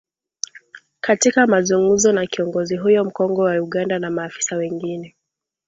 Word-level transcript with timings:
katika 1.01 1.47
mazungumzo 1.47 2.11
na 2.11 2.25
kiongozi 2.27 2.77
huyo 2.77 3.05
mkongwe 3.05 3.45
wa 3.45 3.63
Uganda 3.63 3.99
na 3.99 4.09
maafisa 4.11 4.55
wengine 4.55 5.15